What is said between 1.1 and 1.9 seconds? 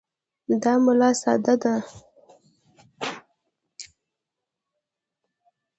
ساده ده.